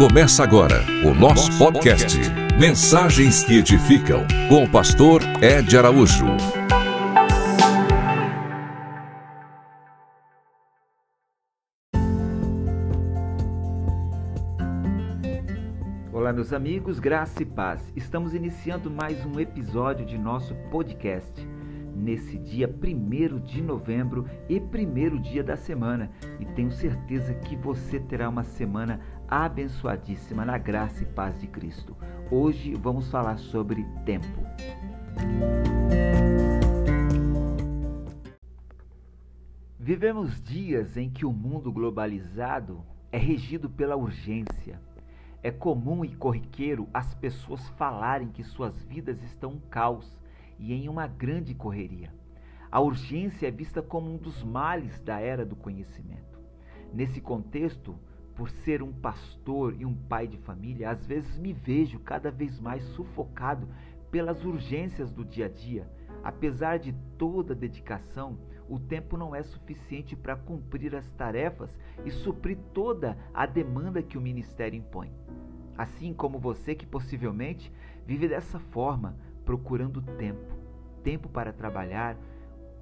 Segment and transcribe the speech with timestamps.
[0.00, 2.18] Começa agora o nosso podcast
[2.58, 6.24] Mensagens que Edificam, com o pastor Ed Araújo.
[16.10, 17.92] Olá, meus amigos, graça e paz.
[17.94, 21.46] Estamos iniciando mais um episódio de nosso podcast
[22.00, 26.10] nesse dia 1 de novembro e primeiro dia da semana.
[26.40, 31.96] E tenho certeza que você terá uma semana abençoadíssima na graça e paz de Cristo.
[32.30, 34.26] Hoje vamos falar sobre tempo.
[39.78, 44.80] Vivemos dias em que o mundo globalizado é regido pela urgência.
[45.42, 50.19] É comum e corriqueiro as pessoas falarem que suas vidas estão um caos
[50.60, 52.12] e em uma grande correria.
[52.70, 56.38] A urgência é vista como um dos males da era do conhecimento.
[56.92, 57.98] Nesse contexto,
[58.36, 62.60] por ser um pastor e um pai de família, às vezes me vejo cada vez
[62.60, 63.68] mais sufocado
[64.10, 65.90] pelas urgências do dia a dia.
[66.22, 72.10] Apesar de toda a dedicação, o tempo não é suficiente para cumprir as tarefas e
[72.10, 75.12] suprir toda a demanda que o ministério impõe.
[75.76, 77.72] Assim como você que possivelmente
[78.06, 79.16] vive dessa forma,
[79.50, 80.54] procurando tempo.
[81.02, 82.16] Tempo para trabalhar,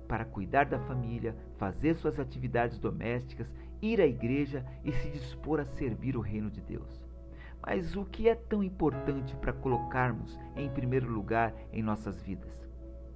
[0.07, 5.65] para cuidar da família, fazer suas atividades domésticas, ir à igreja e se dispor a
[5.65, 7.03] servir o reino de Deus.
[7.63, 12.53] Mas o que é tão importante para colocarmos em primeiro lugar em nossas vidas?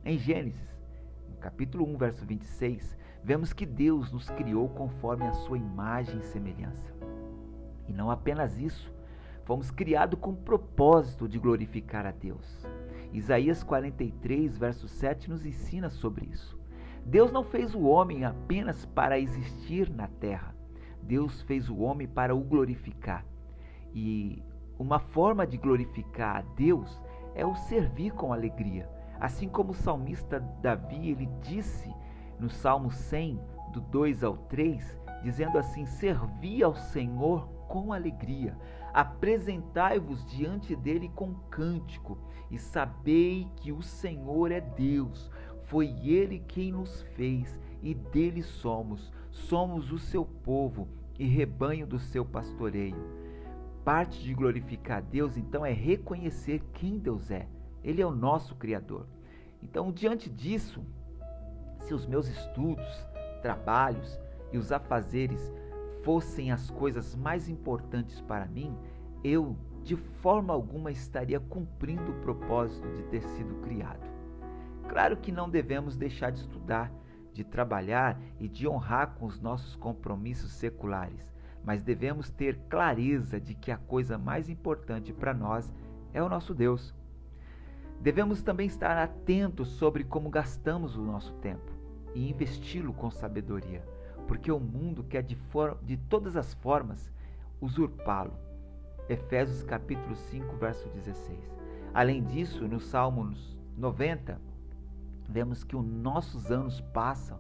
[0.03, 0.81] Em Gênesis,
[1.29, 6.25] no capítulo 1, verso 26, vemos que Deus nos criou conforme a sua imagem e
[6.25, 6.91] semelhança.
[7.87, 8.91] E não apenas isso,
[9.45, 12.67] fomos criados com o propósito de glorificar a Deus.
[13.13, 16.59] Isaías 43, verso 7 nos ensina sobre isso.
[17.05, 20.55] Deus não fez o homem apenas para existir na terra.
[21.03, 23.25] Deus fez o homem para o glorificar.
[23.95, 24.43] E
[24.79, 27.01] uma forma de glorificar a Deus
[27.35, 28.89] é o servir com alegria.
[29.21, 31.93] Assim como o salmista Davi, ele disse
[32.39, 33.41] no Salmo 100,
[33.73, 38.55] do 2 ao 3, dizendo assim: Servi ao Senhor com alegria,
[38.93, 42.19] apresentai-vos diante dele com cântico,
[42.51, 45.31] e sabei que o Senhor é Deus.
[45.63, 49.11] Foi ele quem nos fez e dele somos.
[49.31, 50.87] Somos o seu povo
[51.19, 52.95] e rebanho do seu pastoreio.
[53.83, 57.49] Parte de glorificar Deus, então, é reconhecer quem Deus é.
[57.83, 59.07] Ele é o nosso Criador.
[59.63, 60.85] Então, diante disso,
[61.79, 63.09] se os meus estudos,
[63.41, 64.21] trabalhos
[64.53, 65.51] e os afazeres
[66.03, 68.75] fossem as coisas mais importantes para mim,
[69.23, 74.09] eu de forma alguma estaria cumprindo o propósito de ter sido criado.
[74.89, 76.93] Claro que não devemos deixar de estudar,
[77.33, 81.33] de trabalhar e de honrar com os nossos compromissos seculares,
[81.65, 85.73] mas devemos ter clareza de que a coisa mais importante para nós
[86.13, 86.95] é o nosso Deus.
[88.01, 91.71] Devemos também estar atentos sobre como gastamos o nosso tempo
[92.15, 93.83] e investi-lo com sabedoria,
[94.27, 95.37] porque o mundo quer de,
[95.83, 97.11] de todas as formas
[97.61, 98.33] usurpá-lo
[99.09, 101.39] Efésios capítulo 5, verso 16.
[101.93, 104.41] Além disso, no Salmos 90,
[105.29, 107.39] vemos que os nossos anos passam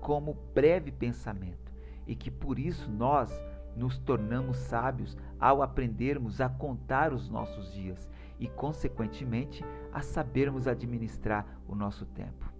[0.00, 1.72] como breve pensamento
[2.06, 3.32] e que por isso nós
[3.74, 11.46] nos tornamos sábios ao aprendermos a contar os nossos dias e, consequentemente, a sabermos administrar
[11.66, 12.52] o nosso tempo.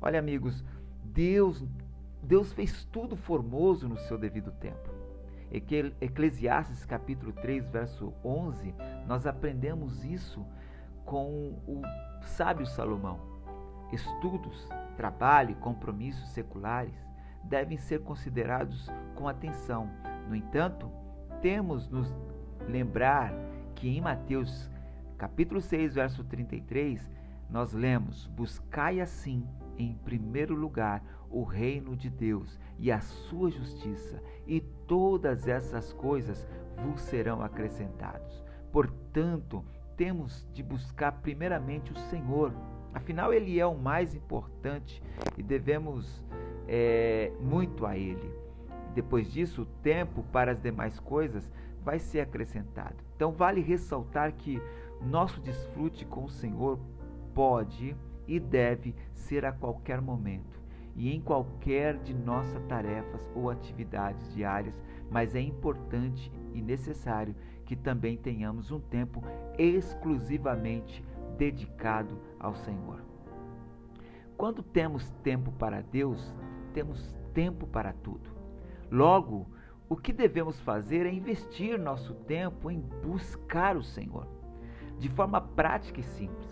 [0.00, 0.64] Olha, amigos,
[1.04, 1.64] Deus,
[2.22, 4.90] Deus fez tudo formoso no seu devido tempo.
[6.00, 8.72] Eclesiastes capítulo 3, verso 11,
[9.06, 10.46] nós aprendemos isso
[11.04, 11.82] com o
[12.22, 13.18] sábio Salomão.
[13.92, 16.94] Estudos, trabalho e compromissos seculares
[17.42, 19.90] devem ser considerados com atenção.
[20.28, 20.88] No entanto,
[21.42, 22.14] temos nos
[22.68, 23.32] lembrar
[23.74, 24.70] que em Mateus
[25.18, 27.04] capítulo 6, verso 33,
[27.50, 29.46] nós lemos: Buscai assim,
[29.78, 36.46] em primeiro lugar, o reino de Deus e a sua justiça, e todas essas coisas
[36.76, 38.42] vos serão acrescentados.
[38.72, 39.64] Portanto,
[39.96, 42.52] temos de buscar primeiramente o Senhor.
[42.94, 45.02] Afinal, Ele é o mais importante
[45.36, 46.24] e devemos
[46.66, 48.32] é, muito a Ele.
[48.94, 51.50] Depois disso, o tempo para as demais coisas
[51.82, 52.96] vai ser acrescentado.
[53.14, 54.60] Então, vale ressaltar que
[55.00, 56.78] nosso desfrute com o Senhor
[57.34, 57.96] pode
[58.26, 60.60] e deve ser a qualquer momento
[60.96, 64.74] e em qualquer de nossas tarefas ou atividades diárias,
[65.10, 67.34] mas é importante e necessário
[67.64, 69.22] que também tenhamos um tempo
[69.56, 71.04] exclusivamente
[71.38, 73.00] dedicado ao Senhor.
[74.36, 76.34] Quando temos tempo para Deus,
[76.72, 78.30] temos tempo para tudo.
[78.90, 79.46] Logo,
[79.88, 84.26] o que devemos fazer é investir nosso tempo em buscar o Senhor,
[84.98, 86.49] de forma prática e simples.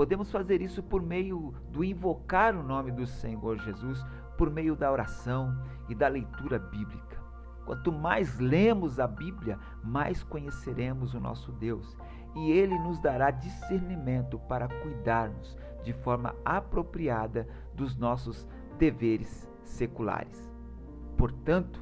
[0.00, 4.02] Podemos fazer isso por meio do invocar o nome do Senhor Jesus,
[4.38, 5.54] por meio da oração
[5.90, 7.18] e da leitura bíblica.
[7.66, 11.98] Quanto mais lemos a Bíblia, mais conheceremos o nosso Deus
[12.34, 15.54] e ele nos dará discernimento para cuidarmos
[15.84, 18.48] de forma apropriada dos nossos
[18.78, 20.50] deveres seculares.
[21.18, 21.78] Portanto,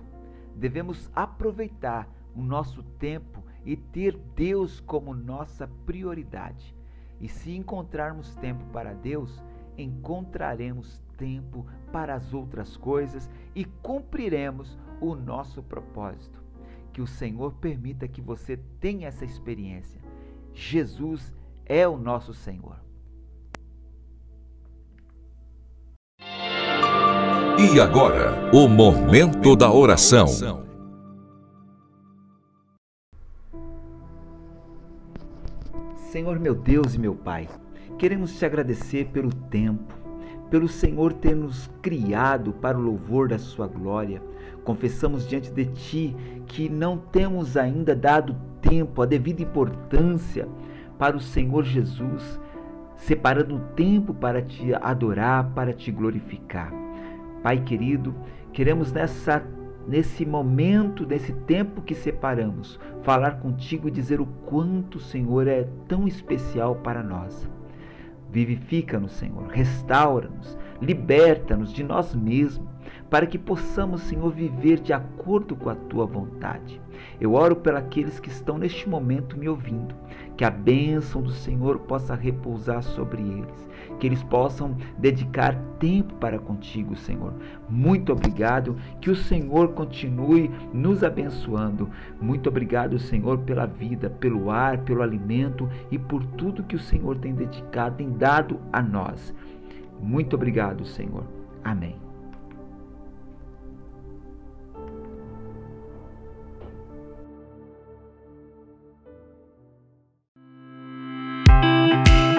[0.57, 6.77] devemos aproveitar o nosso tempo e ter Deus como nossa prioridade.
[7.21, 9.43] E se encontrarmos tempo para Deus,
[9.77, 16.43] encontraremos tempo para as outras coisas e cumpriremos o nosso propósito.
[16.93, 20.01] Que o Senhor permita que você tenha essa experiência.
[20.53, 21.33] Jesus
[21.67, 22.77] é o nosso Senhor.
[27.61, 30.68] E agora, o momento da oração.
[36.11, 37.47] Senhor meu Deus e meu Pai,
[37.99, 39.93] queremos te agradecer pelo tempo,
[40.49, 44.23] pelo Senhor ter nos criado para o louvor da Sua glória.
[44.65, 46.17] Confessamos diante de Ti
[46.47, 50.49] que não temos ainda dado tempo, a devida importância
[50.99, 52.41] para o Senhor Jesus,
[52.97, 56.73] separando tempo para te adorar, para te glorificar.
[57.43, 58.15] Pai querido,
[58.51, 59.45] queremos nessa
[59.89, 65.67] nesse momento, nesse tempo que separamos, falar contigo e dizer o quanto o Senhor é
[65.89, 67.49] tão especial para nós.
[68.31, 72.68] Vivifica-nos, Senhor, restaura-nos, liberta-nos de nós mesmos,
[73.11, 76.81] para que possamos, Senhor, viver de acordo com a tua vontade.
[77.21, 79.95] Eu oro por aqueles que estão neste momento me ouvindo,
[80.37, 86.39] que a bênção do Senhor possa repousar sobre eles, que eles possam dedicar tempo para
[86.39, 87.33] contigo, Senhor.
[87.69, 91.89] Muito obrigado, que o Senhor continue nos abençoando.
[92.21, 97.17] Muito obrigado, Senhor, pela vida, pelo ar, pelo alimento e por tudo que o Senhor
[97.19, 99.35] tem dedicado, tem dado a nós.
[100.01, 101.25] Muito obrigado, Senhor.
[101.65, 102.08] Amém.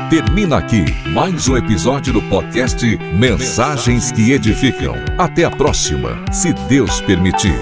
[0.09, 2.83] Termina aqui mais um episódio do podcast
[3.13, 4.95] Mensagens que Edificam.
[5.19, 7.53] Até a próxima, se Deus permitir.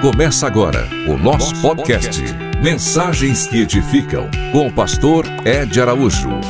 [0.00, 2.22] Começa agora o nosso podcast
[2.62, 6.40] Mensagens que Edificam com o pastor Ed Araújo.